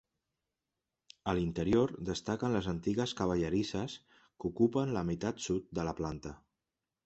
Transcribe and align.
A 1.33 1.35
l'interior, 1.39 1.93
destaquen 2.07 2.57
les 2.57 2.71
antigues 2.73 3.15
cavallerisses, 3.21 4.01
que 4.17 4.53
ocupen 4.53 4.99
la 4.99 5.07
meitat 5.11 5.49
sud 5.51 5.73
de 5.81 5.91
la 5.91 5.99
planta. 6.03 6.37